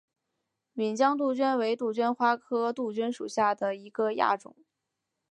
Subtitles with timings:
[0.73, 4.55] 岷江杜鹃为杜鹃花科杜鹃属下的一个亚种。